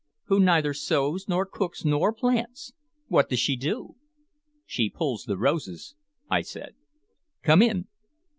"Who 0.23 0.39
neither 0.39 0.73
sews, 0.73 1.27
nor 1.29 1.45
cooks, 1.45 1.85
nor 1.85 2.11
plants! 2.11 2.73
What 3.07 3.29
does 3.29 3.39
she 3.39 3.55
do?" 3.55 3.97
"She 4.65 4.89
pulls 4.89 5.25
the 5.25 5.37
roses," 5.37 5.93
I 6.27 6.41
said. 6.41 6.73
"Come 7.43 7.61
in." 7.61 7.85